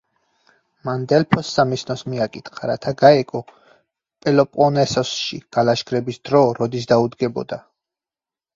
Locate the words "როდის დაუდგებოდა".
6.63-7.65